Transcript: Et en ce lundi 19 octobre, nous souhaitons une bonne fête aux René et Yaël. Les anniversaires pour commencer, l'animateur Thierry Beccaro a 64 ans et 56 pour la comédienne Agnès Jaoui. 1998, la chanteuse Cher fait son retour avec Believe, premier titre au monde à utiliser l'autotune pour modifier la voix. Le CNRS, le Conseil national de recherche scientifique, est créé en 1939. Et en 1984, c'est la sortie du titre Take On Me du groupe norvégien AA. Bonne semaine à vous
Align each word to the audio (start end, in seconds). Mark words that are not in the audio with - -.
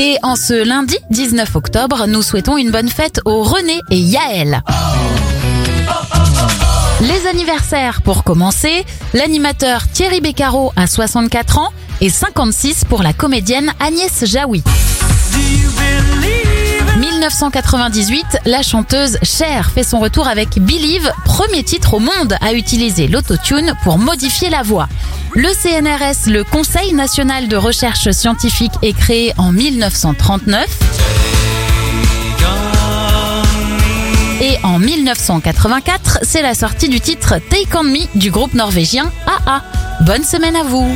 Et 0.00 0.16
en 0.22 0.36
ce 0.36 0.54
lundi 0.64 0.96
19 1.10 1.56
octobre, 1.56 2.06
nous 2.06 2.22
souhaitons 2.22 2.56
une 2.56 2.70
bonne 2.70 2.88
fête 2.88 3.20
aux 3.24 3.42
René 3.42 3.80
et 3.90 3.98
Yaël. 3.98 4.62
Les 7.00 7.26
anniversaires 7.26 8.02
pour 8.02 8.22
commencer, 8.22 8.84
l'animateur 9.12 9.88
Thierry 9.88 10.20
Beccaro 10.20 10.72
a 10.76 10.86
64 10.86 11.58
ans 11.58 11.72
et 12.00 12.10
56 12.10 12.84
pour 12.84 13.02
la 13.02 13.12
comédienne 13.12 13.72
Agnès 13.80 14.24
Jaoui. 14.24 14.62
1998, 16.98 18.38
la 18.46 18.62
chanteuse 18.62 19.18
Cher 19.22 19.70
fait 19.70 19.82
son 19.82 19.98
retour 19.98 20.28
avec 20.28 20.58
Believe, 20.60 21.12
premier 21.24 21.64
titre 21.64 21.94
au 21.94 21.98
monde 21.98 22.36
à 22.40 22.52
utiliser 22.52 23.08
l'autotune 23.08 23.74
pour 23.82 23.98
modifier 23.98 24.50
la 24.50 24.62
voix. 24.62 24.88
Le 25.40 25.50
CNRS, 25.50 26.32
le 26.32 26.42
Conseil 26.42 26.94
national 26.94 27.46
de 27.46 27.54
recherche 27.54 28.10
scientifique, 28.10 28.72
est 28.82 28.92
créé 28.92 29.32
en 29.38 29.52
1939. 29.52 30.66
Et 34.40 34.56
en 34.64 34.80
1984, 34.80 36.18
c'est 36.22 36.42
la 36.42 36.56
sortie 36.56 36.88
du 36.88 36.98
titre 36.98 37.36
Take 37.50 37.68
On 37.76 37.84
Me 37.84 38.18
du 38.18 38.32
groupe 38.32 38.54
norvégien 38.54 39.12
AA. 39.28 39.62
Bonne 40.00 40.24
semaine 40.24 40.56
à 40.56 40.64
vous 40.64 40.92